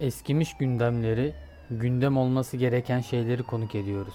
Eskimiş 0.00 0.56
gündemleri, 0.56 1.34
gündem 1.70 2.16
olması 2.16 2.56
gereken 2.56 3.00
şeyleri 3.00 3.42
konuk 3.42 3.74
ediyoruz. 3.74 4.14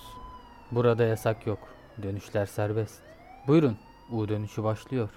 Burada 0.71 1.03
yasak 1.03 1.47
yok. 1.47 1.59
Dönüşler 2.03 2.45
serbest. 2.45 3.01
Buyurun, 3.47 3.77
U 4.11 4.29
dönüşü 4.29 4.63
başlıyor. 4.63 5.09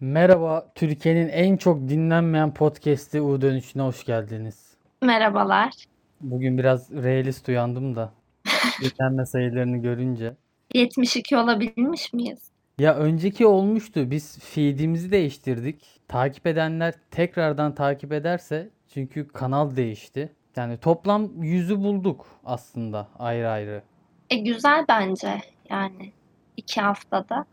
Merhaba, 0.00 0.72
Türkiye'nin 0.74 1.28
en 1.28 1.56
çok 1.56 1.88
dinlenmeyen 1.88 2.54
podcast'i 2.54 3.20
U 3.20 3.40
dönüşüne 3.40 3.82
hoş 3.82 4.04
geldiniz. 4.04 4.76
Merhabalar. 5.02 5.72
Bugün 6.20 6.58
biraz 6.58 6.90
realist 6.90 7.48
uyandım 7.48 7.96
da 7.96 8.12
dinlenme 8.82 9.26
sayılarını 9.26 9.76
görünce. 9.76 10.34
72 10.74 11.36
olabilmiş 11.36 12.12
miyiz? 12.12 12.50
Ya 12.78 12.94
önceki 12.94 13.46
olmuştu. 13.46 14.10
Biz 14.10 14.38
feed'imizi 14.38 15.10
değiştirdik. 15.10 16.00
Takip 16.08 16.46
edenler 16.46 16.94
tekrardan 17.10 17.74
takip 17.74 18.12
ederse 18.12 18.68
çünkü 18.94 19.28
kanal 19.28 19.76
değişti. 19.76 20.32
Yani 20.56 20.78
toplam 20.78 21.42
yüzü 21.42 21.78
bulduk 21.78 22.26
aslında 22.44 23.08
ayrı 23.18 23.50
ayrı. 23.50 23.82
E 24.30 24.36
güzel 24.36 24.84
bence 24.88 25.42
yani 25.70 26.12
iki 26.56 26.80
haftada. 26.80 27.46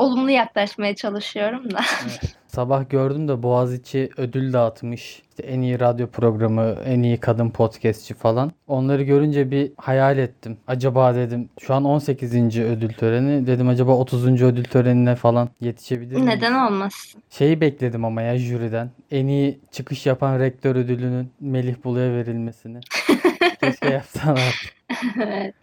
Olumlu 0.00 0.30
yaklaşmaya 0.30 0.94
çalışıyorum 0.94 1.70
da. 1.70 1.80
Evet. 2.02 2.36
Sabah 2.46 2.90
gördüm 2.90 3.28
de 3.28 3.42
Boğaziçi 3.42 4.10
ödül 4.16 4.52
dağıtmış. 4.52 5.22
İşte 5.30 5.42
en 5.42 5.60
iyi 5.60 5.80
radyo 5.80 6.06
programı, 6.06 6.76
en 6.84 7.02
iyi 7.02 7.16
kadın 7.16 7.50
podcastçi 7.50 8.14
falan. 8.14 8.52
Onları 8.66 9.02
görünce 9.02 9.50
bir 9.50 9.72
hayal 9.76 10.18
ettim. 10.18 10.58
Acaba 10.66 11.14
dedim 11.14 11.48
şu 11.60 11.74
an 11.74 11.84
18. 11.84 12.58
ödül 12.58 12.92
töreni. 12.92 13.46
Dedim 13.46 13.68
acaba 13.68 13.92
30. 13.92 14.42
ödül 14.42 14.64
törenine 14.64 15.16
falan 15.16 15.48
yetişebilir 15.60 16.14
miyiz? 16.14 16.26
Neden 16.26 16.54
olmasın? 16.66 17.22
Şeyi 17.30 17.60
bekledim 17.60 18.04
ama 18.04 18.22
ya 18.22 18.38
jüriden. 18.38 18.90
En 19.10 19.26
iyi 19.26 19.60
çıkış 19.72 20.06
yapan 20.06 20.38
rektör 20.38 20.76
ödülünün 20.76 21.32
Melih 21.40 21.74
Bulu'ya 21.84 22.12
verilmesini. 22.12 22.80
Keşke 23.60 23.90
yapsalar. 23.90 24.74
Evet. 25.22 25.54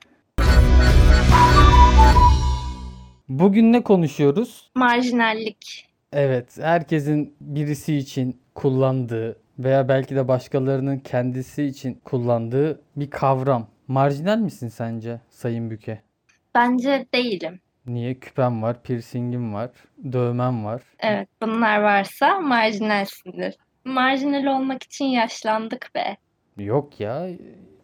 Bugün 3.30 3.73
ne 3.73 3.83
konuşuyoruz? 3.83 4.72
Marjinallik. 4.75 5.88
Evet, 6.14 6.58
herkesin 6.61 7.36
birisi 7.42 7.95
için 7.95 8.42
kullandığı 8.56 9.39
veya 9.59 9.89
belki 9.89 10.16
de 10.16 10.28
başkalarının 10.28 11.00
kendisi 11.00 11.64
için 11.64 11.94
kullandığı 12.05 12.81
bir 12.95 13.09
kavram. 13.09 13.67
Marjinal 13.88 14.38
misin 14.38 14.67
sence 14.67 15.22
Sayın 15.30 15.72
Büke? 15.72 16.02
Bence 16.55 17.05
değilim. 17.14 17.59
Niye? 17.86 18.20
Küpem 18.20 18.61
var, 18.61 18.83
piercingim 18.83 19.53
var, 19.53 19.70
dövmem 20.11 20.66
var. 20.66 20.81
Evet 21.00 21.28
bunlar 21.42 21.81
varsa 21.81 22.39
marjinalsindir. 22.39 23.55
Marjinal 23.86 24.45
olmak 24.45 24.83
için 24.83 25.05
yaşlandık 25.05 25.92
be. 25.95 26.17
Yok 26.58 27.00
ya. 27.00 27.28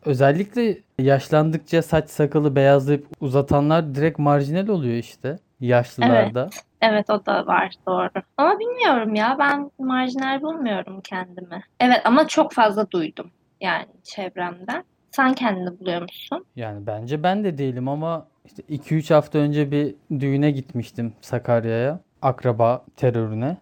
Özellikle 0.05 0.77
yaşlandıkça 0.99 1.81
saç 1.81 2.09
sakalı 2.09 2.55
beyazlayıp 2.55 3.07
uzatanlar 3.19 3.95
direkt 3.95 4.19
marjinal 4.19 4.67
oluyor 4.67 4.95
işte. 4.95 5.39
Yaşlılarda. 5.59 6.49
Evet 6.81 7.09
o 7.09 7.25
da 7.25 7.47
var 7.47 7.73
doğru. 7.87 8.09
Ama 8.37 8.59
bilmiyorum 8.59 9.15
ya 9.15 9.35
ben 9.39 9.71
marjinal 9.79 10.41
bulmuyorum 10.41 11.01
kendimi. 11.01 11.63
Evet 11.79 12.01
ama 12.05 12.27
çok 12.27 12.53
fazla 12.53 12.91
duydum 12.91 13.31
yani 13.61 13.87
çevremden. 14.03 14.83
Sen 15.11 15.33
kendini 15.33 15.79
buluyor 15.79 16.01
musun? 16.01 16.45
Yani 16.55 16.87
bence 16.87 17.23
ben 17.23 17.43
de 17.43 17.57
değilim 17.57 17.87
ama 17.87 18.27
işte 18.45 18.63
2-3 18.69 19.13
hafta 19.13 19.39
önce 19.39 19.71
bir 19.71 19.95
düğüne 20.19 20.51
gitmiştim 20.51 21.13
Sakarya'ya. 21.21 21.99
Akraba 22.21 22.85
terörüne. 22.95 23.57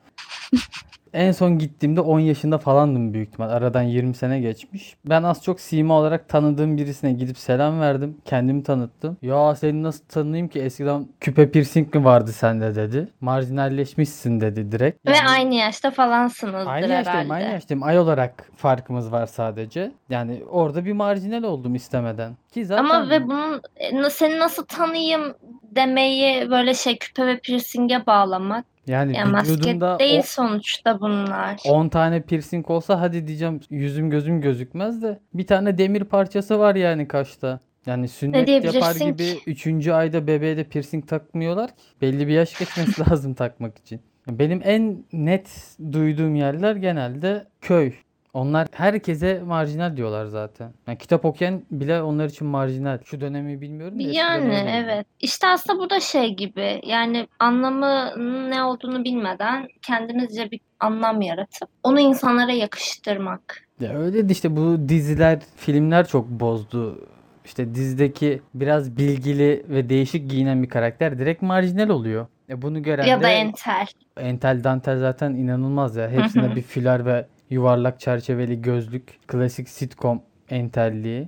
En 1.13 1.31
son 1.31 1.57
gittiğimde 1.57 2.01
10 2.01 2.19
yaşında 2.19 2.57
falandım 2.57 3.13
büyük 3.13 3.27
ihtimal. 3.29 3.49
Aradan 3.49 3.81
20 3.81 4.13
sene 4.15 4.39
geçmiş. 4.39 4.95
Ben 5.05 5.23
az 5.23 5.43
çok 5.43 5.59
sima 5.59 5.93
olarak 5.99 6.29
tanıdığım 6.29 6.77
birisine 6.77 7.13
gidip 7.13 7.37
selam 7.37 7.79
verdim. 7.79 8.17
Kendimi 8.25 8.63
tanıttım. 8.63 9.17
Ya 9.21 9.55
seni 9.55 9.83
nasıl 9.83 10.05
tanıyayım 10.05 10.47
ki 10.47 10.59
eskiden 10.61 11.07
küpe 11.19 11.51
piercing 11.51 11.95
mi 11.95 12.05
vardı 12.05 12.31
sende 12.31 12.75
dedi. 12.75 13.07
Marjinalleşmişsin 13.21 14.41
dedi 14.41 14.71
direkt. 14.71 15.07
Ve 15.07 15.11
Yani- 15.15 15.29
aynı 15.29 15.53
yaşta 15.55 15.91
falansınızdır 15.91 16.71
Aynı 16.71 16.87
yaştayım, 16.87 17.19
herhalde. 17.19 17.33
aynı 17.33 17.53
yaştayım. 17.53 17.83
Ay 17.83 17.99
olarak 17.99 18.49
farkımız 18.57 19.11
var 19.11 19.25
sadece. 19.25 19.91
Yani 20.09 20.41
orada 20.49 20.85
bir 20.85 20.93
marjinal 20.93 21.43
oldum 21.43 21.75
istemeden. 21.75 22.33
Ki 22.51 22.65
zaten 22.65 22.83
Ama 22.83 23.09
ve 23.09 23.27
bunun 23.27 23.61
e, 23.75 24.09
seni 24.09 24.39
nasıl 24.39 24.65
tanıyayım 24.65 25.33
demeyi 25.75 26.51
böyle 26.51 26.73
şey 26.73 26.97
küpe 26.97 27.27
ve 27.27 27.39
piercing'e 27.39 28.05
bağlamak. 28.05 28.65
Yani 28.87 29.17
Ya 29.17 29.25
maske 29.25 29.53
vücudumda 29.53 29.99
değil 29.99 30.19
o- 30.19 30.23
sonuçta 30.25 31.01
bunlar. 31.01 31.59
10 31.65 31.89
tane 31.89 32.21
piercing 32.21 32.69
olsa 32.69 33.01
hadi 33.01 33.27
diyeceğim 33.27 33.59
yüzüm 33.69 34.09
gözüm 34.09 34.41
gözükmez 34.41 35.01
de 35.01 35.19
bir 35.33 35.47
tane 35.47 35.77
demir 35.77 36.03
parçası 36.03 36.59
var 36.59 36.75
yani 36.75 37.07
kaşta. 37.07 37.59
Yani 37.85 38.07
sünnet 38.07 38.47
yapar 38.49 38.63
diyebilirsin 38.95 39.05
gibi 39.05 39.39
ki? 39.39 39.41
3. 39.51 39.87
ayda 39.87 40.27
bebeğe 40.27 40.57
de 40.57 40.63
piercing 40.63 41.07
takmıyorlar 41.07 41.67
ki. 41.69 41.75
Belli 42.01 42.27
bir 42.27 42.33
yaş 42.33 42.57
geçmesi 42.59 43.01
lazım 43.11 43.33
takmak 43.33 43.77
için. 43.77 44.01
Benim 44.29 44.61
en 44.63 45.03
net 45.13 45.49
duyduğum 45.91 46.35
yerler 46.35 46.75
genelde 46.75 47.47
köy. 47.61 47.93
Onlar 48.33 48.67
herkese 48.71 49.39
marjinal 49.45 49.97
diyorlar 49.97 50.25
zaten. 50.25 50.73
Yani 50.87 50.97
kitap 50.97 51.25
okuyan 51.25 51.63
bile 51.71 52.01
onlar 52.01 52.25
için 52.25 52.47
marjinal. 52.47 52.99
Şu 53.05 53.21
dönemi 53.21 53.61
bilmiyorum 53.61 53.99
da 53.99 54.03
Yani 54.03 54.53
evet. 54.71 55.05
İşte 55.19 55.47
aslında 55.47 55.79
bu 55.79 55.89
da 55.89 55.99
şey 55.99 56.35
gibi. 56.35 56.81
Yani 56.85 57.27
anlamının 57.39 58.51
ne 58.51 58.63
olduğunu 58.63 59.03
bilmeden 59.03 59.67
kendimizce 59.81 60.51
bir 60.51 60.59
anlam 60.79 61.21
yaratıp 61.21 61.69
onu 61.83 61.99
insanlara 61.99 62.51
yakıştırmak. 62.51 63.67
Ya 63.79 63.93
öyle 63.99 64.29
de 64.29 64.33
işte 64.33 64.55
bu 64.55 64.89
diziler, 64.89 65.39
filmler 65.55 66.07
çok 66.07 66.27
bozdu. 66.29 67.07
İşte 67.45 67.75
dizideki 67.75 68.41
biraz 68.53 68.97
bilgili 68.97 69.65
ve 69.69 69.89
değişik 69.89 70.29
giyinen 70.29 70.63
bir 70.63 70.69
karakter 70.69 71.19
direkt 71.19 71.41
marjinal 71.41 71.89
oluyor. 71.89 72.27
E 72.49 72.61
bunu 72.61 72.83
gören 72.83 73.05
Ya 73.05 73.19
da 73.19 73.23
de 73.23 73.27
entel. 73.27 73.87
entel 74.17 74.63
dantel 74.63 74.99
zaten 74.99 75.33
inanılmaz 75.33 75.95
ya. 75.95 76.09
Hepsinde 76.09 76.55
bir 76.55 76.61
füler 76.61 77.05
ve 77.05 77.25
yuvarlak 77.51 77.99
çerçeveli 77.99 78.61
gözlük. 78.61 79.27
Klasik 79.27 79.69
sitcom 79.69 80.21
entelliği. 80.49 81.27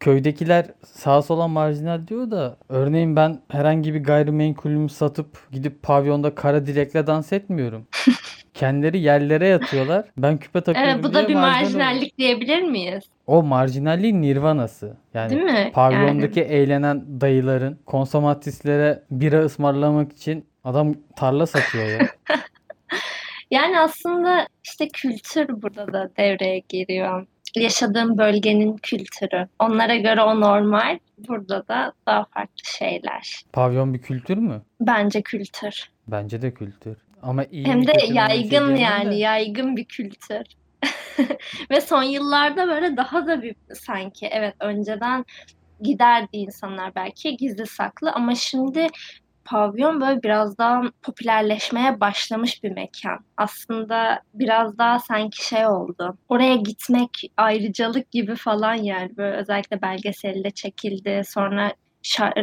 Köydekiler 0.00 0.66
sağa 0.86 1.22
sola 1.22 1.48
marjinal 1.48 2.06
diyor 2.06 2.30
da 2.30 2.56
örneğin 2.68 3.16
ben 3.16 3.40
herhangi 3.48 3.94
bir 3.94 4.04
gayrimenkulümü 4.04 4.88
satıp 4.88 5.26
gidip 5.52 5.82
pavyonda 5.82 6.34
kara 6.34 6.66
dilekle 6.66 7.06
dans 7.06 7.32
etmiyorum. 7.32 7.86
Kendileri 8.54 9.00
yerlere 9.00 9.48
yatıyorlar. 9.48 10.04
Ben 10.16 10.38
küpe 10.38 10.60
takıyorum 10.60 10.90
Evet 10.90 11.04
bu 11.04 11.14
da 11.14 11.28
bir 11.28 11.34
marjinal 11.34 11.62
marjinallik 11.62 12.18
diyebilir 12.18 12.62
miyiz? 12.62 13.04
O 13.26 13.42
marjinalliğin 13.42 14.22
nirvanası. 14.22 14.96
Yani 15.14 15.30
Değil 15.30 15.42
mi? 15.42 15.70
pavyondaki 15.74 16.40
eğlenen 16.40 17.20
dayıların 17.20 17.78
konsomatristlere 17.86 19.02
bira 19.10 19.40
ısmarlamak 19.40 20.12
için 20.12 20.46
adam 20.64 20.94
tarla 21.16 21.46
satıyor 21.46 21.86
ya. 21.86 22.08
Yani 23.54 23.80
aslında 23.80 24.46
işte 24.64 24.88
kültür 24.88 25.62
burada 25.62 25.92
da 25.92 26.10
devreye 26.16 26.62
giriyor. 26.68 27.26
Yaşadığım 27.56 28.18
bölgenin 28.18 28.76
kültürü. 28.76 29.48
Onlara 29.58 29.96
göre 29.96 30.22
o 30.22 30.40
normal. 30.40 30.98
Burada 31.28 31.68
da 31.68 31.92
daha 32.06 32.24
farklı 32.24 32.64
şeyler. 32.78 33.44
Pavyon 33.52 33.94
bir 33.94 34.02
kültür 34.02 34.36
mü? 34.36 34.62
Bence 34.80 35.22
kültür. 35.22 35.88
Bence 36.08 36.42
de 36.42 36.54
kültür. 36.54 36.96
Ama 37.22 37.44
iyi 37.44 37.66
Hem 37.66 37.86
de 37.86 37.92
yaygın 38.12 38.76
yani 38.76 39.10
de. 39.10 39.14
yaygın 39.14 39.76
bir 39.76 39.84
kültür. 39.84 40.42
Ve 41.70 41.80
son 41.80 42.02
yıllarda 42.02 42.68
böyle 42.68 42.96
daha 42.96 43.26
da 43.26 43.42
bir 43.42 43.54
sanki 43.74 44.26
evet 44.26 44.54
önceden 44.60 45.24
giderdi 45.80 46.28
insanlar 46.36 46.94
belki 46.94 47.36
gizli 47.36 47.66
saklı 47.66 48.12
ama 48.12 48.34
şimdi 48.34 48.86
pavyon 49.44 50.00
böyle 50.00 50.22
biraz 50.22 50.58
daha 50.58 50.82
popülerleşmeye 51.02 52.00
başlamış 52.00 52.62
bir 52.62 52.70
mekan. 52.70 53.18
Aslında 53.36 54.20
biraz 54.34 54.78
daha 54.78 54.98
sanki 54.98 55.46
şey 55.46 55.66
oldu. 55.66 56.16
Oraya 56.28 56.56
gitmek 56.56 57.10
ayrıcalık 57.36 58.10
gibi 58.10 58.36
falan 58.36 58.74
yani 58.74 59.16
böyle 59.16 59.36
özellikle 59.36 59.82
belgeselde 59.82 60.50
çekildi. 60.50 61.22
Sonra 61.28 61.72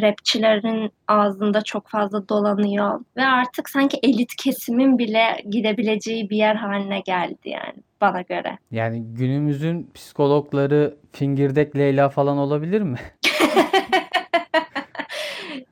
rapçilerin 0.01 0.92
ağzında 1.07 1.62
çok 1.62 1.88
fazla 1.88 2.30
dolanıyor 2.30 3.00
ve 3.18 3.25
artık 3.25 3.69
sanki 3.69 4.00
elit 4.04 4.36
kesimin 4.36 4.97
bile 4.97 5.25
gidebileceği 5.50 6.30
bir 6.30 6.38
yer 6.38 6.56
haline 6.56 7.00
geldi 7.00 7.50
yani 7.50 7.83
bana 8.01 8.21
göre. 8.21 8.57
Yani 8.71 9.04
günümüzün 9.04 9.92
psikologları 9.94 10.97
Fingirdek 11.12 11.75
Leyla 11.75 12.09
falan 12.09 12.38
olabilir 12.38 12.81
mi? 12.81 12.97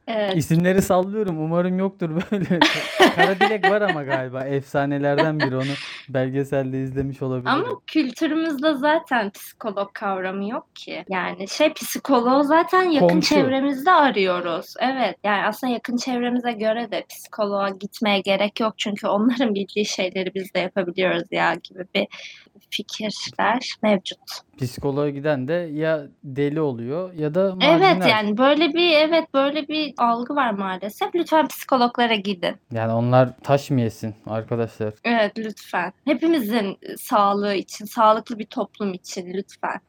Evet. 0.10 0.36
İsimleri 0.36 0.82
sallıyorum. 0.82 1.44
Umarım 1.44 1.80
yoktur 1.80 2.10
böyle. 2.32 2.60
Kara 3.16 3.40
Dilek 3.40 3.70
var 3.70 3.82
ama 3.82 4.04
galiba. 4.04 4.44
Efsanelerden 4.44 5.40
biri. 5.40 5.56
Onu 5.56 5.74
belgeselde 6.10 6.84
izlemiş 6.84 7.22
olabilirim. 7.22 7.48
Ama 7.48 7.68
kültürümüzde 7.88 8.74
zaten 8.74 9.30
psikolog 9.30 9.94
kavramı 9.94 10.50
yok 10.50 10.76
ki. 10.76 11.06
Yani 11.10 11.48
şey 11.48 11.74
psikoloğu 11.74 12.44
zaten 12.44 12.84
yakın 12.84 13.08
Komşu. 13.08 13.36
çevremizde 13.36 13.92
arıyoruz. 13.92 14.74
Evet. 14.80 15.18
Yani 15.24 15.46
aslında 15.46 15.74
yakın 15.74 15.98
çevremize 15.98 16.52
göre 16.52 16.92
de 16.92 17.06
psikoloğa 17.10 17.70
gitmeye 17.70 18.20
gerek 18.20 18.60
yok. 18.60 18.74
Çünkü 18.78 19.08
onların 19.08 19.56
bildiği 19.56 19.86
şeyleri 19.86 20.34
biz 20.36 20.54
de 20.54 20.60
yapabiliyoruz 20.60 21.28
ya 21.32 21.54
gibi 21.54 21.86
bir 21.96 22.08
fikirler 22.70 23.76
mevcut. 23.84 24.20
Psikoloğa 24.58 25.10
giden 25.10 25.48
de 25.48 25.54
ya 25.54 26.02
deli 26.24 26.62
oluyor 26.62 27.14
ya 27.14 27.36
da 27.36 27.56
Evet 27.62 27.82
marjinal. 27.82 28.10
yani 28.10 28.38
böyle 28.38 28.74
bir 28.74 28.92
evet 28.92 29.34
böyle 29.34 29.68
bir 29.68 29.94
algı 29.98 30.36
var 30.36 30.52
maalesef. 30.52 31.16
Lütfen 31.16 31.48
psikologlara 31.48 32.16
gidin. 32.16 32.56
Yani 32.72 32.94
onlar 32.94 33.30
taş 33.44 33.70
mı 33.70 33.82
yesin 33.82 34.16
arkadaşlar? 34.28 34.94
Evet 35.04 35.32
lütfen. 35.38 35.94
Hepimizin 36.06 36.78
sağlığı 36.98 37.54
için, 37.56 37.86
sağlıklı 37.86 38.40
bir 38.40 38.46
toplum 38.46 38.94
için 38.94 39.34
lütfen. 39.34 39.80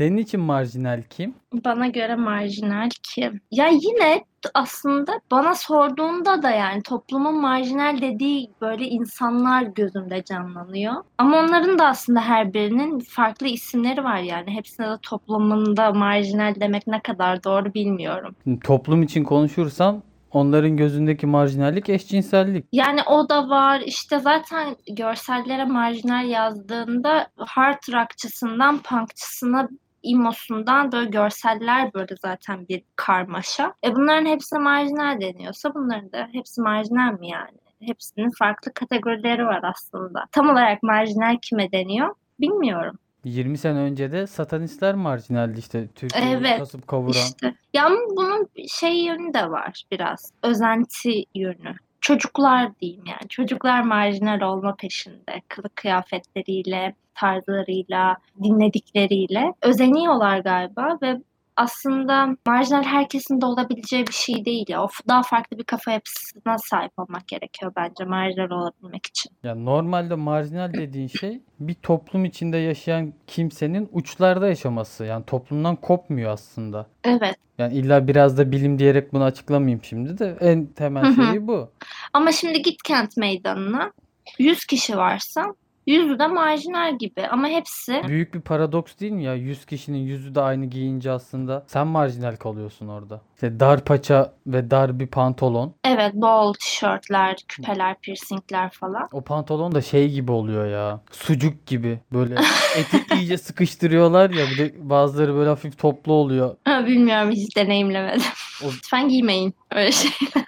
Senin 0.00 0.16
için 0.16 0.40
marjinal 0.40 1.02
kim? 1.10 1.34
Bana 1.64 1.86
göre 1.86 2.16
marjinal 2.16 2.88
kim? 3.02 3.40
Ya 3.50 3.68
yine 3.68 4.24
aslında 4.54 5.12
bana 5.30 5.54
sorduğunda 5.54 6.42
da 6.42 6.50
yani 6.50 6.82
toplumun 6.82 7.40
marjinal 7.40 8.00
dediği 8.00 8.50
böyle 8.60 8.84
insanlar 8.84 9.62
gözümde 9.62 10.24
canlanıyor. 10.24 10.94
Ama 11.18 11.38
onların 11.38 11.78
da 11.78 11.86
aslında 11.86 12.20
her 12.20 12.54
birinin 12.54 12.98
farklı 12.98 13.46
isimleri 13.46 14.04
var 14.04 14.18
yani. 14.18 14.50
Hepsine 14.50 14.86
de 14.86 14.98
toplumunda 15.02 15.92
marjinal 15.92 16.54
demek 16.60 16.86
ne 16.86 17.00
kadar 17.00 17.44
doğru 17.44 17.74
bilmiyorum. 17.74 18.36
Toplum 18.64 19.02
için 19.02 19.24
konuşursam 19.24 20.02
onların 20.32 20.76
gözündeki 20.76 21.26
marjinallik 21.26 21.88
eşcinsellik. 21.88 22.66
Yani 22.72 23.00
o 23.02 23.28
da 23.28 23.48
var. 23.48 23.82
İşte 23.86 24.18
zaten 24.18 24.76
görsellere 24.90 25.64
marjinal 25.64 26.28
yazdığında 26.28 27.28
hard 27.36 27.92
rockçısından 27.92 28.78
punkçısına 28.78 29.68
imosundan 30.02 30.92
böyle 30.92 31.10
görseller 31.10 31.94
böyle 31.94 32.14
zaten 32.22 32.68
bir 32.68 32.82
karmaşa. 32.96 33.74
E 33.84 33.94
bunların 33.94 34.26
hepsi 34.26 34.58
marjinal 34.58 35.20
deniyorsa 35.20 35.74
bunların 35.74 36.12
da 36.12 36.28
hepsi 36.32 36.60
marjinal 36.60 37.12
mi 37.12 37.28
yani? 37.28 37.58
Hepsinin 37.80 38.30
farklı 38.30 38.72
kategorileri 38.74 39.46
var 39.46 39.60
aslında. 39.62 40.24
Tam 40.32 40.48
olarak 40.48 40.82
marjinal 40.82 41.38
kime 41.42 41.72
deniyor? 41.72 42.14
Bilmiyorum. 42.40 42.98
20 43.24 43.58
sene 43.58 43.78
önce 43.78 44.12
de 44.12 44.26
satanistler 44.26 44.94
marjinaldi 44.94 45.58
işte 45.58 45.88
Türkiye'yi 45.94 46.36
Evet, 46.36 46.58
kasıp 46.58 46.88
kavuran. 46.88 47.12
İşte. 47.12 47.54
Ya 47.74 47.90
bunun 48.16 48.48
şey 48.68 49.04
yönü 49.04 49.34
de 49.34 49.50
var 49.50 49.84
biraz. 49.92 50.32
Özenti 50.42 51.24
yönü. 51.34 51.74
Çocuklar 52.10 52.78
diyeyim 52.80 53.04
yani. 53.06 53.28
Çocuklar 53.28 53.82
marjinal 53.82 54.40
olma 54.40 54.74
peşinde. 54.76 55.42
Kılık 55.48 55.76
kıyafetleriyle, 55.76 56.94
tarzlarıyla, 57.14 58.16
dinledikleriyle. 58.42 59.54
Özeniyorlar 59.62 60.38
galiba 60.38 60.98
ve 61.02 61.20
aslında 61.60 62.36
marjinal 62.46 62.82
herkesin 62.82 63.40
de 63.40 63.46
olabileceği 63.46 64.06
bir 64.06 64.12
şey 64.12 64.44
değil 64.44 64.64
ya. 64.68 64.84
Of 64.84 65.00
daha 65.08 65.22
farklı 65.22 65.58
bir 65.58 65.64
kafa 65.64 65.90
yapısına 65.90 66.58
sahip 66.58 66.98
olmak 66.98 67.28
gerekiyor 67.28 67.72
bence 67.76 68.04
marjinal 68.04 68.50
olabilmek 68.50 69.06
için. 69.06 69.32
Ya 69.42 69.54
normalde 69.54 70.14
marjinal 70.14 70.72
dediğin 70.72 71.08
şey 71.08 71.40
bir 71.60 71.74
toplum 71.74 72.24
içinde 72.24 72.56
yaşayan 72.56 73.12
kimsenin 73.26 73.88
uçlarda 73.92 74.48
yaşaması. 74.48 75.04
Yani 75.04 75.24
toplumdan 75.26 75.76
kopmuyor 75.76 76.32
aslında. 76.32 76.86
Evet. 77.04 77.36
Yani 77.58 77.74
illa 77.74 78.08
biraz 78.08 78.38
da 78.38 78.52
bilim 78.52 78.78
diyerek 78.78 79.12
bunu 79.12 79.24
açıklamayayım 79.24 79.84
şimdi 79.84 80.18
de 80.18 80.36
en 80.40 80.66
temel 80.66 81.14
şeyi 81.14 81.46
bu. 81.46 81.70
Ama 82.12 82.32
şimdi 82.32 82.62
git 82.62 82.82
kent 82.82 83.16
meydanına 83.16 83.92
100 84.38 84.64
kişi 84.64 84.96
varsa 84.96 85.54
yüzü 85.86 86.18
de 86.18 86.26
marjinal 86.26 86.98
gibi 86.98 87.26
ama 87.26 87.48
hepsi 87.48 88.02
Büyük 88.08 88.34
bir 88.34 88.40
paradoks 88.40 88.98
değil 89.00 89.12
mi 89.12 89.24
ya? 89.24 89.34
100 89.34 89.64
kişinin 89.66 89.98
yüzü 89.98 90.34
de 90.34 90.40
aynı 90.40 90.66
giyince 90.66 91.10
aslında 91.10 91.64
sen 91.66 91.86
marjinal 91.86 92.36
kalıyorsun 92.36 92.88
orada. 92.88 93.20
İşte 93.34 93.60
dar 93.60 93.84
paça 93.84 94.32
ve 94.46 94.70
dar 94.70 95.00
bir 95.00 95.06
pantolon. 95.06 95.74
evet 95.84 96.14
bol 96.14 96.54
tişörtler, 96.54 97.36
küpeler, 97.48 97.96
piercingler 98.00 98.70
falan. 98.70 99.08
O 99.12 99.20
pantolon 99.20 99.72
da 99.74 99.82
şey 99.82 100.10
gibi 100.12 100.32
oluyor 100.32 100.66
ya. 100.66 101.00
Sucuk 101.10 101.66
gibi. 101.66 101.98
Böyle 102.12 102.34
eti 102.76 103.14
iyice 103.14 103.38
sıkıştırıyorlar 103.38 104.30
ya. 104.30 104.44
Bir 104.50 104.58
de 104.58 104.74
bazıları 104.90 105.34
böyle 105.34 105.48
hafif 105.48 105.78
toplu 105.78 106.12
oluyor. 106.12 106.56
Ha, 106.64 106.80
Bilmiyorum 106.86 107.30
hiç 107.30 107.56
deneyimlemedim. 107.56 108.22
O- 108.64 108.66
Lütfen 108.76 109.08
giymeyin 109.08 109.54
öyle 109.70 109.92
şeyler. 109.92 110.39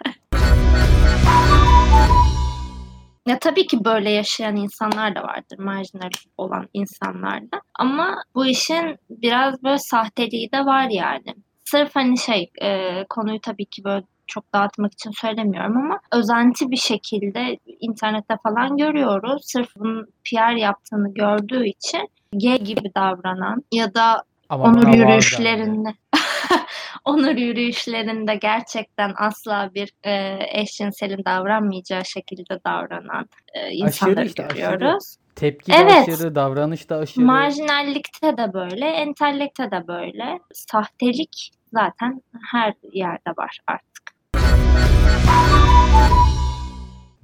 Ya 3.27 3.39
tabii 3.39 3.67
ki 3.67 3.85
böyle 3.85 4.11
yaşayan 4.11 4.57
insanlar 4.57 5.15
da 5.15 5.23
vardır, 5.23 5.59
marjinal 5.59 6.11
olan 6.37 6.69
insanlar 6.75 7.43
da. 7.43 7.61
Ama 7.75 8.23
bu 8.35 8.47
işin 8.47 8.99
biraz 9.11 9.63
böyle 9.63 9.79
sahteliği 9.79 10.53
de 10.53 10.67
var 10.67 10.89
yani. 10.91 11.35
Sırf 11.65 11.97
hani 11.97 12.19
şey, 12.19 12.51
e, 12.63 13.05
konuyu 13.09 13.41
tabii 13.41 13.65
ki 13.65 13.85
böyle 13.85 14.05
çok 14.27 14.55
dağıtmak 14.55 14.93
için 14.93 15.11
söylemiyorum 15.11 15.77
ama 15.77 16.01
özenti 16.13 16.71
bir 16.71 16.77
şekilde 16.77 17.59
internette 17.81 18.37
falan 18.43 18.77
görüyoruz. 18.77 19.43
Sırf 19.45 19.69
bunun 19.77 20.07
PR 20.25 20.57
yaptığını 20.57 21.15
gördüğü 21.15 21.67
için 21.67 22.09
gay 22.33 22.59
gibi 22.59 22.95
davranan 22.97 23.65
ya 23.73 23.95
da 23.95 24.23
Ama 24.49 24.65
onur 24.65 24.95
yürüyüşlerinde 24.95 25.95
onur 27.05 27.37
yürüyüşlerinde 27.37 28.35
gerçekten 28.35 29.15
asla 29.17 29.71
bir 29.75 29.93
e, 30.05 30.39
eşcinselin 30.61 31.25
davranmayacağı 31.25 32.05
şekilde 32.05 32.61
davranan 32.67 33.29
e, 33.55 33.71
insanları 33.71 34.27
işte, 34.27 34.47
aşırı. 34.47 34.77
görüyoruz. 34.77 35.17
Tepki 35.37 35.73
de 35.73 35.77
Evet. 35.77 36.09
aşırı, 36.09 36.35
davranış 36.35 36.91
da 36.91 36.97
aşırı. 36.97 37.25
Marjinallikte 37.25 38.37
de 38.37 38.53
böyle, 38.53 38.87
entellikte 38.87 39.71
de 39.71 39.89
böyle. 39.89 40.39
Sahtelik 40.55 41.51
zaten 41.73 42.23
her 42.51 42.75
yerde 42.93 43.31
var 43.39 43.59
artık. 43.67 43.92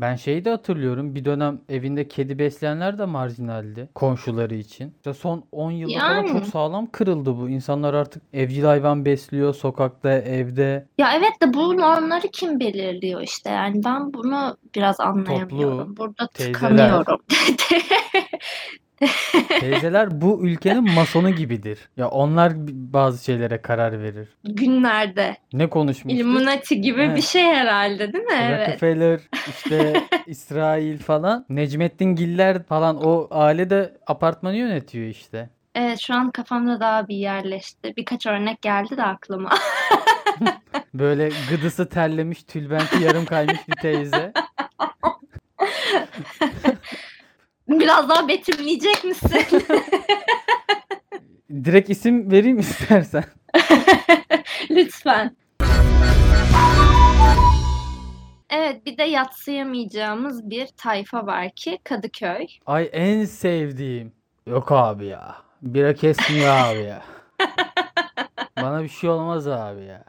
Ben 0.01 0.17
şeyi 0.17 0.45
de 0.45 0.51
hatırlıyorum. 0.51 1.15
Bir 1.15 1.25
dönem 1.25 1.61
evinde 1.69 2.09
kedi 2.09 2.39
besleyenler 2.39 2.99
de 2.99 3.05
marjinaldi. 3.05 3.89
Komşuları 3.95 4.55
için. 4.55 4.95
İşte 4.97 5.15
son 5.15 5.45
10 5.53 5.71
yılda 5.71 5.99
falan 5.99 6.15
Yani. 6.17 6.29
çok 6.29 6.47
sağlam 6.47 6.87
kırıldı 6.87 7.37
bu. 7.37 7.49
İnsanlar 7.49 7.95
artık 7.95 8.23
evcil 8.33 8.63
hayvan 8.65 9.05
besliyor. 9.05 9.55
Sokakta, 9.55 10.11
evde. 10.11 10.87
Ya 10.99 11.13
evet 11.17 11.43
de 11.43 11.55
bu 11.55 11.77
normları 11.77 12.29
kim 12.33 12.61
belirliyor 12.61 13.21
işte 13.21 13.51
yani 13.51 13.85
ben 13.85 14.15
bunu 14.15 14.57
biraz 14.75 15.01
anlayamıyorum. 15.01 15.97
Burada 15.97 16.27
teyzeler. 16.27 16.55
tıkanıyorum. 16.55 17.21
Teyzeler 19.61 20.21
bu 20.21 20.47
ülkenin 20.47 20.95
masonu 20.95 21.31
gibidir. 21.31 21.79
Ya 21.97 22.09
onlar 22.09 22.53
bazı 22.73 23.25
şeylere 23.25 23.63
karar 23.63 24.03
verir. 24.03 24.29
Günlerde. 24.45 25.37
Ne 25.53 25.71
konuşmuştuk? 25.71 26.21
Illuminati 26.21 26.81
gibi 26.81 27.01
Evet. 27.03 27.17
bir 27.17 27.23
şey 27.23 27.43
herhalde 27.43 28.13
değil 28.13 28.25
mi? 28.25 28.33
Evet. 28.41 28.69
Rockefeller, 28.69 29.21
işte 29.49 30.03
İsrail 30.27 30.99
falan. 30.99 31.45
Necmettin 31.49 32.15
Giller 32.15 32.63
falan 32.63 33.05
o 33.05 33.29
aile 33.31 33.71
de 33.71 33.97
apartmanı 34.07 34.57
yönetiyor 34.57 35.07
işte. 35.07 35.51
Evet 35.75 35.99
şu 36.01 36.15
an 36.15 36.31
kafamda 36.31 36.81
daha 36.81 37.09
bir 37.09 37.17
yerleşti. 37.17 37.95
Birkaç 37.97 38.27
örnek 38.27 38.63
geldi 38.63 38.97
de 38.97 39.03
aklıma. 39.03 39.51
Böyle 40.95 41.31
gıdısı 41.51 41.89
terlemiş, 41.89 42.43
tülbenti 42.43 43.03
yarım 43.03 43.25
kaymış 43.27 43.69
bir 43.69 43.75
teyze. 43.77 44.33
Biraz 47.69 48.09
daha 48.09 48.29
betimleyecek 48.29 49.05
misin? 49.05 49.41
Direkt 51.65 51.91
isim 51.91 52.31
vereyim 52.31 52.59
istersen. 52.59 53.25
Lütfen. 54.71 55.37
Evet 58.51 58.87
bir 58.87 58.97
de 58.97 59.03
yatsıyamayacağımız 59.03 60.51
bir 60.51 60.67
tayfa 60.67 61.27
var 61.27 61.51
ki 61.51 61.79
Kadıköy. 61.85 62.47
Ay 62.67 62.91
en 62.93 63.25
sevdiğim. 63.25 64.13
Yok 64.47 64.73
abi 64.73 65.07
ya. 65.07 65.37
Bira 65.63 65.95
kesmiyor 65.95 66.49
abi 66.57 66.79
ya. 66.83 67.03
Bana 68.57 68.83
bir 68.83 68.89
şey 68.89 69.11
olmaz 69.11 69.49
abi 69.49 69.85
ya. 69.85 70.05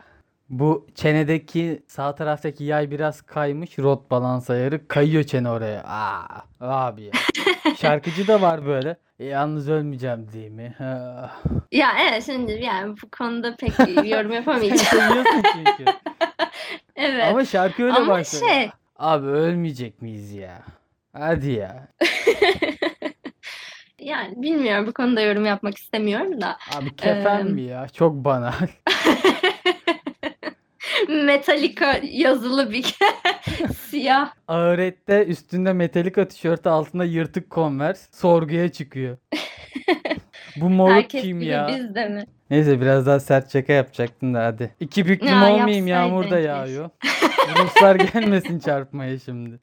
Bu 0.50 0.88
çenedeki 0.96 1.84
sağ 1.88 2.16
taraftaki 2.16 2.64
yay 2.64 2.92
biraz 2.92 3.22
kaymış. 3.22 3.80
Rot 3.80 4.12
balans 4.12 4.50
ayarı 4.50 4.88
kayıyor 4.88 5.24
çene 5.24 5.50
oraya. 5.50 5.84
Aa, 5.84 6.42
abi 6.60 7.04
ya. 7.04 7.12
Şarkıcı 7.78 8.28
da 8.28 8.42
var 8.42 8.66
böyle. 8.66 8.98
E, 9.20 9.26
yalnız 9.26 9.70
ölmeyeceğim 9.70 10.28
değil 10.34 10.52
mi? 10.52 10.76
Ya 11.72 11.92
evet 12.02 12.26
şimdi 12.26 12.52
yani 12.52 12.96
bu 13.04 13.10
konuda 13.18 13.56
pek 13.56 13.72
yorum 14.10 14.32
yapamayacağım. 14.32 14.78
seviyorsun 14.78 15.44
çünkü. 15.54 15.86
Evet. 16.96 17.28
Ama 17.28 17.46
şarkı 17.46 17.84
öyle 17.84 17.94
Ama 17.94 18.08
başlıyor. 18.08 18.50
şey 18.50 18.70
Abi 18.96 19.28
ölmeyecek 19.28 20.02
miyiz 20.02 20.32
ya? 20.34 20.62
Hadi 21.14 21.52
ya. 21.52 21.88
Yani 24.00 24.42
bilmiyorum 24.42 24.88
bu 24.88 24.94
konuda 24.94 25.22
yorum 25.22 25.46
yapmak 25.46 25.78
istemiyorum 25.78 26.42
da. 26.42 26.58
Abi 26.76 26.96
kefen 26.96 27.46
Eee, 27.46 27.52
mi 27.54 27.62
ya? 27.62 27.88
Çok 27.88 28.14
banal. 28.16 28.54
Metallica 31.10 32.00
yazılı 32.04 32.72
bir 32.72 32.96
siyah. 33.90 34.34
Ahirette 34.48 35.26
üstünde 35.26 35.74
Metallica 35.74 36.28
tişörtü 36.28 36.70
altında 36.70 37.06
yırtık 37.06 37.52
Converse 37.52 38.02
sorguya 38.12 38.72
çıkıyor. 38.72 39.18
Bu 40.56 40.70
moruk 40.70 40.96
Herkes 40.96 41.22
kim 41.22 41.42
ya? 41.42 41.68
biz 41.68 41.96
de 41.96 42.10
mi? 42.10 42.26
Neyse 42.50 42.82
biraz 42.82 43.06
daha 43.06 43.20
sert 43.20 43.52
şaka 43.54 43.74
yapacaktın 43.74 44.34
da 44.34 44.46
hadi. 44.46 44.76
İki 44.80 45.06
büklüm 45.06 45.30
Ya 45.30 45.54
olmayayım 45.54 45.88
yağmur 45.88 46.30
da 46.30 46.40
yağıyor. 46.40 46.90
Ruslar 47.64 47.96
gelmesin 47.96 48.60
çarpmaya 48.60 49.20
şimdi. 49.20 49.60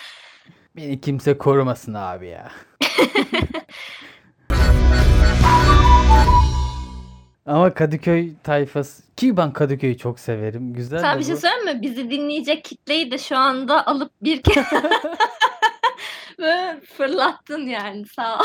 Beni 0.76 1.00
kimse 1.00 1.38
korumasın 1.38 1.94
abi 1.94 2.26
ya. 2.28 2.48
Ama 7.46 7.74
Kadıköy 7.74 8.32
tayfası 8.42 9.02
ki 9.16 9.36
ben 9.36 9.52
Kadıköy'ü 9.52 9.98
çok 9.98 10.20
severim. 10.20 10.72
Güzel 10.72 11.14
de 11.14 11.18
bir 11.18 11.24
şey 11.24 11.36
söyleyeyim 11.36 11.64
mi? 11.64 11.82
Bizi 11.82 12.10
dinleyecek 12.10 12.64
kitleyi 12.64 13.10
de 13.10 13.18
şu 13.18 13.36
anda 13.36 13.86
alıp 13.86 14.12
bir 14.22 14.42
kere 14.42 14.66
böyle 16.38 16.80
fırlattın 16.80 17.66
yani 17.66 18.06
sağ 18.06 18.38
ol. 18.38 18.44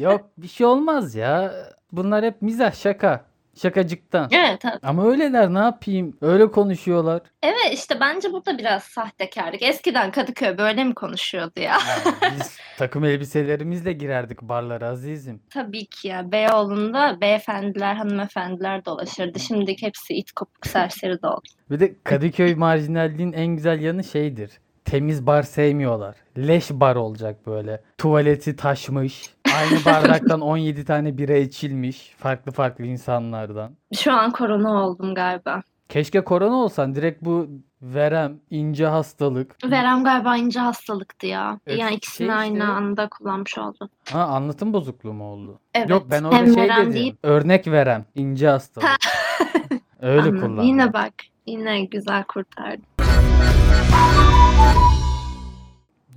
Yok 0.00 0.30
bir 0.38 0.48
şey 0.48 0.66
olmaz 0.66 1.14
ya. 1.14 1.52
Bunlar 1.92 2.24
hep 2.24 2.42
mizah 2.42 2.72
şaka. 2.74 3.24
Şakacıktan. 3.62 4.28
Evet, 4.32 4.64
evet. 4.64 4.78
Ama 4.82 5.06
öyleler 5.06 5.54
ne 5.54 5.58
yapayım? 5.58 6.16
Öyle 6.20 6.50
konuşuyorlar. 6.50 7.22
Evet 7.42 7.72
işte 7.72 8.00
bence 8.00 8.32
bu 8.32 8.46
da 8.46 8.58
biraz 8.58 8.82
sahtekarlık. 8.82 9.62
Eskiden 9.62 10.10
Kadıköy 10.10 10.58
böyle 10.58 10.84
mi 10.84 10.94
konuşuyordu 10.94 11.60
ya? 11.60 11.78
Yani 11.88 12.16
biz 12.38 12.56
takım 12.78 13.04
elbiselerimizle 13.04 13.92
girerdik 13.92 14.42
barlara 14.42 14.88
azizim. 14.88 15.40
Tabii 15.50 15.86
ki 15.86 16.08
ya. 16.08 16.32
Beyoğlu'nda 16.32 17.20
beyefendiler, 17.20 17.94
hanımefendiler 17.94 18.84
dolaşırdı. 18.84 19.38
Şimdiki 19.38 19.86
hepsi 19.86 20.14
it 20.14 20.32
kopuk 20.32 20.66
serseri 20.66 21.22
doldu. 21.22 21.42
Bir 21.70 21.80
de 21.80 21.94
Kadıköy 22.04 22.54
marjinalliğin 22.54 23.32
en 23.32 23.46
güzel 23.46 23.80
yanı 23.80 24.04
şeydir. 24.04 24.50
Temiz 24.84 25.26
bar 25.26 25.42
sevmiyorlar. 25.42 26.16
Leş 26.38 26.70
bar 26.70 26.96
olacak 26.96 27.46
böyle. 27.46 27.82
Tuvaleti 27.98 28.56
taşmış. 28.56 29.34
Aynı 29.56 29.84
bardaktan 29.84 30.40
17 30.40 30.84
tane 30.84 31.18
bira 31.18 31.36
içilmiş. 31.36 32.14
Farklı 32.18 32.52
farklı 32.52 32.84
insanlardan. 32.84 33.70
Şu 33.98 34.12
an 34.12 34.30
korona 34.30 34.84
oldum 34.86 35.14
galiba. 35.14 35.62
Keşke 35.88 36.20
korona 36.24 36.54
olsan 36.54 36.94
direkt 36.94 37.24
bu 37.24 37.48
verem, 37.82 38.40
ince 38.50 38.86
hastalık. 38.86 39.56
Verem 39.64 40.04
galiba 40.04 40.36
ince 40.36 40.60
hastalıktı 40.60 41.26
ya. 41.26 41.60
Evet, 41.66 41.78
Yani 41.80 41.88
şey 41.88 41.96
ikisini 41.96 42.32
aynı 42.34 42.52
işte. 42.58 42.64
anda 42.66 43.08
kullanmış 43.08 43.58
oldum. 43.58 43.88
Ha 44.10 44.20
anlatım 44.22 44.72
bozukluğu 44.72 45.12
mu 45.12 45.24
oldu? 45.32 45.60
Evet. 45.74 45.90
Yok 45.90 46.06
ben 46.10 46.22
orada 46.22 46.36
hem 46.36 46.54
şey 46.54 46.68
dedim. 46.68 46.92
deyip 46.92 47.16
Örnek 47.22 47.66
verem, 47.66 48.04
ince 48.14 48.48
hastalık. 48.48 48.88
Öyle 50.00 50.20
anladım. 50.20 50.40
kullandım. 50.40 50.64
Yine 50.64 50.92
bak. 50.92 51.12
Yine 51.46 51.84
güzel 51.84 52.24
kurtardı. 52.24 52.82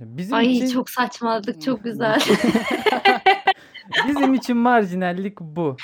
Bizim 0.00 0.34
Ay 0.34 0.52
için 0.56 0.68
çok 0.68 0.90
saçmaladık. 0.90 1.62
Çok 1.62 1.84
güzel. 1.84 2.20
bizim 4.22 4.34
için 4.34 4.56
marjinallik 4.56 5.40
bu. 5.40 5.76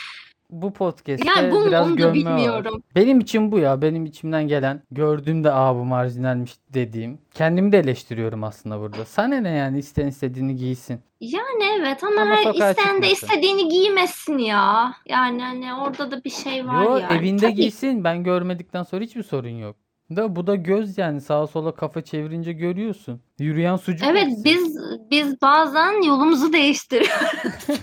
Bu 0.51 0.73
podcast'te 0.73 1.29
Yani 1.29 1.51
bu 1.51 1.61
mu 1.61 1.67
biraz 1.67 1.87
onu 1.87 1.93
da 1.93 1.97
gömme 1.97 2.25
var. 2.25 2.37
bilmiyorum. 2.37 2.83
Benim 2.97 3.21
için 3.21 3.53
bu 3.53 3.59
ya. 3.59 3.83
Benim 3.83 4.05
içimden 4.07 4.49
gelen. 4.49 4.83
Gördüğümde 4.91 5.53
aa 5.53 5.75
bu 5.77 5.85
marjinalmiş 5.85 6.55
dediğim. 6.75 7.19
Kendimi 7.35 7.73
de 7.73 7.79
eleştiriyorum 7.79 8.45
aslında 8.45 8.81
burada. 8.81 9.05
Sana 9.05 9.37
ne 9.41 9.51
yani 9.51 9.79
isten 9.79 10.07
istediğini 10.07 10.57
giysin. 10.57 11.01
Yani 11.21 11.65
evet 11.81 12.05
ama, 12.05 12.21
Ama 12.21 12.31
her 12.37 12.55
isteyen 12.55 13.03
de 13.03 13.11
istediğini 13.11 13.69
giymesin 13.69 14.39
ya. 14.39 14.95
Yani 15.09 15.43
hani 15.43 15.75
orada 15.75 16.11
da 16.11 16.25
bir 16.25 16.31
şey 16.31 16.67
var 16.67 16.83
Yo 16.85 16.97
yani. 16.97 17.19
evinde 17.19 17.41
Tabii. 17.47 17.55
giysin. 17.55 18.05
Ben 18.05 18.25
görmedikten 18.25 18.83
sonra 18.83 19.05
hiçbir 19.05 19.23
sorun 19.23 19.49
yok. 19.59 19.77
Da 20.17 20.37
bu 20.37 20.47
da 20.47 20.55
göz 20.55 20.99
yani 20.99 21.21
sağa 21.21 21.47
sola 21.47 21.75
kafa 21.75 22.01
çevirince 22.05 22.53
görüyorsun. 22.53 23.21
Yürüyen 23.39 23.77
sucuk 23.77 24.09
Evet 24.09 24.25
hepsi. 24.27 24.45
biz 24.45 24.77
biz 25.11 25.43
bazen 25.43 26.03
yolumuzu 26.07 26.53
değiştiriyoruz. 26.53 27.67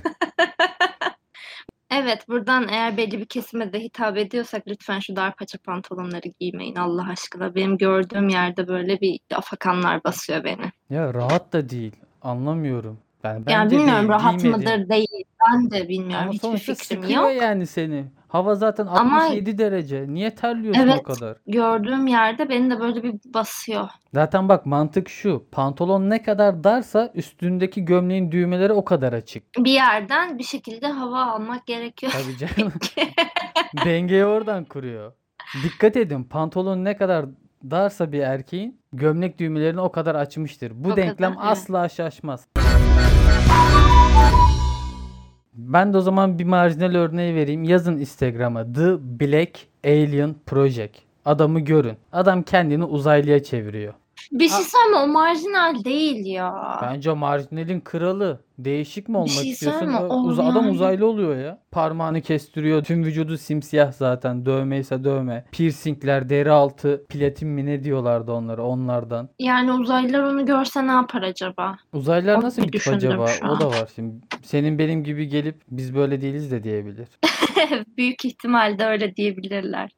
Evet 1.92 2.30
buradan 2.30 2.68
eğer 2.70 2.98
belli 2.98 3.20
bir 3.20 3.26
kesime 3.26 3.74
de 3.74 3.80
hitap 3.80 4.18
ediyorsak 4.18 4.64
lütfen 4.68 5.00
şu 5.00 5.16
dar 5.16 5.36
paça 5.36 5.58
pantolonları 5.58 6.28
giymeyin 6.40 6.76
Allah 6.76 7.08
aşkına. 7.12 7.56
Benim 7.56 7.78
gördüğüm 7.78 8.30
yerde 8.30 8.68
böyle 8.68 9.02
bir 9.02 9.20
afakanlar 9.36 10.04
basıyor 10.04 10.44
beni. 10.44 10.72
Ya 10.90 11.14
rahat 11.14 11.54
da 11.54 11.70
değil. 11.70 11.96
Anlamıyorum. 12.22 12.98
Ben 13.24 13.34
Yani 13.34 13.46
bence 13.46 13.78
bilmiyorum 13.78 14.00
değil, 14.02 14.10
rahat 14.10 14.40
giymedim. 14.42 14.72
mıdır 14.74 14.90
değil. 14.90 15.08
Ben 15.52 15.72
de 15.72 15.88
bilmiyorum. 15.90 16.24
Ama 16.24 16.32
Hiçbir 16.34 16.48
sonuçta 16.48 16.74
fikrim 16.76 17.02
sıkıyor 17.02 17.30
yok. 17.32 17.42
yani 17.42 17.68
seni. 17.68 18.06
Hava 18.36 18.56
zaten 18.56 18.88
Ama 18.88 19.16
67 19.24 19.58
derece. 19.58 20.06
Niye 20.08 20.36
terliyorsun 20.36 20.82
o 20.82 20.92
evet 20.92 21.04
kadar? 21.04 21.38
gördüğüm 21.48 22.08
yerde 22.08 22.50
beni 22.50 22.72
de 22.72 22.80
böyle 22.80 23.04
bir 23.04 23.14
basıyor. 23.34 23.88
Zaten 24.14 24.50
bak 24.50 24.66
mantık 24.66 25.10
şu. 25.10 25.46
Pantolon 25.52 26.10
ne 26.10 26.24
kadar 26.24 26.64
darsa 26.64 27.12
üstündeki 27.14 27.86
gömleğin 27.86 28.32
düğmeleri 28.32 28.74
o 28.74 28.86
kadar 28.86 29.14
açık. 29.14 29.44
Bir 29.60 29.72
yerden 29.72 30.38
bir 30.38 30.44
şekilde 30.44 30.88
hava 30.88 31.22
almak 31.26 31.68
gerekiyor. 31.68 32.12
Tabii 32.12 32.38
canım. 32.58 32.74
Dengeyi 33.86 34.26
oradan 34.26 34.66
kuruyor. 34.66 35.14
Dikkat 35.64 35.98
edin 35.98 36.24
pantolon 36.24 36.84
ne 36.86 36.98
kadar 36.98 37.26
darsa 37.72 38.12
bir 38.12 38.20
erkeğin 38.20 38.82
gömlek 38.94 39.40
düğmelerini 39.40 39.82
o 39.82 39.92
kadar 39.92 40.16
açmıştır. 40.16 40.72
Bu 40.76 40.90
O 40.90 40.96
denklem 40.96 41.34
kadar, 41.34 41.46
evet. 41.46 41.52
asla 41.58 41.90
şaşmaz. 41.90 42.48
Ben 45.58 45.94
de 45.94 45.98
o 45.98 46.02
zaman 46.02 46.40
bir 46.40 46.44
marjinal 46.44 46.96
örneği 46.96 47.36
vereyim. 47.36 47.64
Yazın 47.64 47.98
Instagram'a 47.98 48.74
The 48.74 49.20
Black 49.20 49.60
Alien 49.84 50.36
Project. 50.46 50.98
Adamı 51.26 51.60
görün. 51.60 51.98
Adam 52.12 52.44
kendini 52.44 52.84
uzaylıya 52.84 53.44
çeviriyor. 53.44 53.94
Bir 54.32 54.50
şey 54.50 54.64
söyleme 54.64 54.98
o 54.98 55.08
marjinal 55.08 55.84
değil 55.84 56.26
ya. 56.26 56.80
Bence 56.82 57.14
marjinalin 57.14 57.80
kralı. 57.80 58.40
Değişik 58.58 59.10
mi 59.10 59.18
olmak 59.18 59.30
şey 59.30 59.50
istiyorsun? 59.52 59.80
söyleme, 59.80 59.98
o 60.00 60.32
Adam 60.32 60.70
uzaylı 60.70 61.08
oluyor 61.08 61.38
ya. 61.38 61.60
Parmağını 61.72 62.22
kestiriyor. 62.22 62.84
Tüm 62.84 63.04
vücudu 63.04 63.38
simsiyah 63.38 63.92
zaten. 63.92 64.46
Dövme 64.46 64.80
ise 64.80 65.04
dövme. 65.04 65.46
Piercingler, 65.52 66.30
deri 66.30 66.52
altı, 66.52 67.06
platin 67.10 67.48
mi 67.50 67.66
ne 67.66 67.84
diyorlardı 67.84 68.32
onlara 68.32 68.64
onlardan. 68.64 69.30
Yani 69.40 69.72
uzaylılar 69.72 70.24
onu 70.24 70.46
görse 70.46 70.88
ne 70.88 70.92
yapar 70.92 71.22
acaba? 71.22 71.78
Uzaylılar 71.94 72.36
Onu 72.36 72.44
nasıl 72.44 72.62
bir 72.62 72.68
bir 72.68 72.72
tip 72.72 72.80
düşündüm 72.82 73.10
acaba? 73.10 73.28
şu 73.28 73.46
O 73.46 73.50
an. 73.50 73.60
da 73.60 73.68
var 73.68 73.90
şimdi. 73.96 74.26
Senin 74.44 74.80
benim 74.80 75.04
gibi 75.04 75.28
gelip 75.28 75.62
biz 75.72 75.96
böyle 75.96 76.22
değiliz 76.22 76.52
de 76.52 76.64
diyebilir. 76.64 77.08
Büyük 77.98 78.26
ihtimalle 78.26 78.86
öyle 78.86 79.16
diyebilirler. 79.16 79.92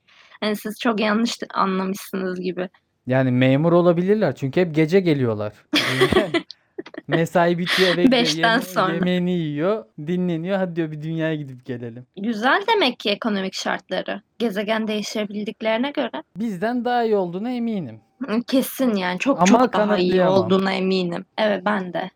Yani 0.43 0.55
siz 0.55 0.79
çok 0.79 0.99
yanlış 0.99 1.37
anlamışsınız 1.53 2.41
gibi. 2.41 2.69
Yani 3.07 3.31
memur 3.31 3.71
olabilirler 3.71 4.35
çünkü 4.35 4.61
hep 4.61 4.75
gece 4.75 4.99
geliyorlar. 4.99 5.53
Mesai 7.07 7.57
bitiyor 7.57 7.89
eve 7.93 8.03
gidiyor. 8.03 8.21
Beşten 8.21 8.53
yeme- 8.59 8.61
sonra. 8.65 8.93
yemeğini 8.93 9.31
yiyor, 9.31 9.85
dinleniyor. 10.07 10.57
Hadi 10.57 10.75
diyor 10.75 10.91
bir 10.91 11.01
dünyaya 11.01 11.35
gidip 11.35 11.65
gelelim. 11.65 12.05
Güzel 12.17 12.61
demek 12.73 12.99
ki 12.99 13.09
ekonomik 13.09 13.53
şartları. 13.53 14.21
Gezegen 14.39 14.87
değiştirebildiklerine 14.87 15.91
göre. 15.91 16.23
Bizden 16.37 16.85
daha 16.85 17.03
iyi 17.03 17.15
olduğuna 17.15 17.51
eminim. 17.51 17.99
Kesin 18.47 18.95
yani 18.95 19.19
çok 19.19 19.37
Ama 19.37 19.45
çok 19.47 19.73
daha 19.73 19.97
iyi 19.97 20.09
kanıtlayamam. 20.11 20.45
olduğuna 20.45 20.73
eminim. 20.73 21.25
Evet 21.37 21.61
ben 21.65 21.93
de. 21.93 22.09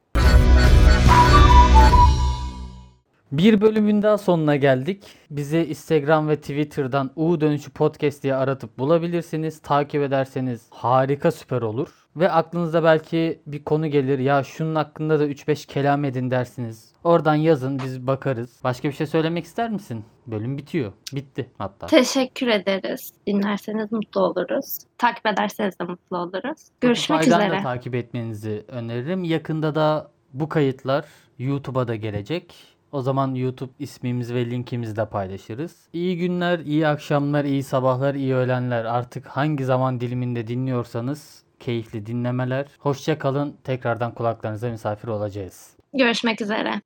Bir 3.32 3.62
bölümün 3.62 4.02
daha 4.02 4.18
sonuna 4.18 4.56
geldik. 4.56 5.04
Bizi 5.30 5.58
Instagram 5.58 6.30
ve 6.30 6.36
Twitter'dan 6.36 7.12
U 7.16 7.42
Dönüşü 7.42 7.72
Podcast 7.72 8.24
diye 8.24 8.36
aratıp 8.36 8.80
bulabilirsiniz. 8.80 9.62
Takip 9.62 10.02
ederseniz 10.02 10.68
harika 10.70 11.32
süper 11.32 11.62
olur. 11.62 12.08
Ve 12.16 12.32
aklınıza 12.32 12.84
belki 12.84 13.42
bir 13.48 13.64
konu 13.64 13.88
gelir. 13.88 14.20
Ya 14.20 14.44
şunun 14.44 14.76
hakkında 14.76 15.20
da 15.20 15.28
3-5 15.28 15.68
kelam 15.68 16.06
edin 16.06 16.32
dersiniz. 16.32 16.92
Oradan 17.04 17.36
yazın 17.36 17.80
biz 17.86 18.08
bakarız. 18.08 18.60
Başka 18.64 18.88
bir 18.88 18.94
şey 18.94 19.08
söylemek 19.08 19.46
ister 19.46 19.70
misin? 19.70 20.06
Bölüm 20.28 20.58
bitiyor. 20.58 20.92
Bitti 21.14 21.50
hatta. 21.58 21.88
Teşekkür 21.88 22.48
ederiz. 22.48 23.14
Dinlerseniz 23.28 23.92
mutlu 23.92 24.22
oluruz. 24.22 24.78
Takip 24.98 25.26
ederseniz 25.26 25.80
de 25.80 25.84
mutlu 25.84 26.18
oluruz. 26.18 26.60
Görüşmek 26.82 27.24
Spotify'dan 27.24 27.48
üzere. 27.48 27.60
da 27.60 27.64
takip 27.64 27.96
etmenizi 27.96 28.66
öneririm. 28.68 29.24
Yakında 29.24 29.76
da 29.76 30.12
bu 30.34 30.50
kayıtlar 30.50 31.06
YouTube'a 31.40 31.88
da 31.88 31.96
gelecek. 31.96 32.71
O 32.92 33.02
zaman 33.02 33.36
YouTube 33.36 33.72
ismimizi 33.80 34.36
ve 34.36 34.46
linkimizi 34.46 34.96
de 34.96 35.06
paylaşırız. 35.06 35.76
İyi 35.94 36.18
günler, 36.18 36.60
iyi 36.60 36.88
akşamlar, 36.88 37.46
iyi 37.46 37.64
sabahlar, 37.64 38.16
iyi 38.16 38.36
öğlenler. 38.36 38.86
Artık 38.86 39.28
hangi 39.28 39.66
zaman 39.66 40.02
diliminde 40.02 40.48
dinliyorsanız 40.48 41.44
keyifli 41.60 42.06
dinlemeler. 42.06 42.66
Hoşça 42.80 43.20
kalın. 43.20 43.56
Tekrardan 43.64 44.14
kulaklarınıza 44.14 44.70
misafir 44.70 45.08
olacağız. 45.08 45.70
Görüşmek 45.94 46.42
üzere. 46.42 46.82